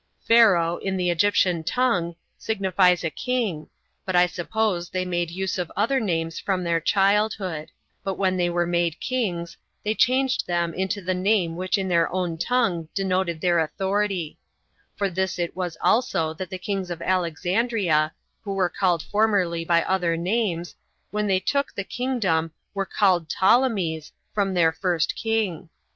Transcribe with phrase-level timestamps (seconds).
[0.27, 3.69] Pharaoh, in the Egyptian tongue, signifies a king 15
[4.03, 7.69] but I suppose they made use of other names from their childhood;
[8.03, 12.11] but when they were made kings, they changed them into the name which in their
[12.11, 14.39] own tongue denoted their authority;
[14.95, 18.11] for thus it was also that the kings of Alexandria,
[18.43, 20.73] who were called formerly by other names,
[21.11, 25.69] when they took the kingdom, were named Ptolemies, from their first king.